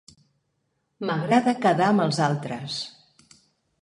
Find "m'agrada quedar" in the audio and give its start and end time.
1.09-1.91